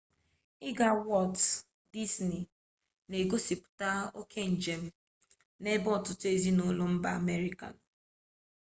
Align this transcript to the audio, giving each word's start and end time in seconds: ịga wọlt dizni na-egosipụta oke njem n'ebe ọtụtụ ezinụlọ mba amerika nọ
ịga 0.69 0.89
wọlt 1.07 1.41
dizni 1.93 2.39
na-egosipụta 3.09 3.89
oke 4.19 4.41
njem 4.53 4.83
n'ebe 5.61 5.89
ọtụtụ 5.97 6.25
ezinụlọ 6.33 6.83
mba 6.93 7.09
amerika 7.19 7.65
nọ 7.75 7.81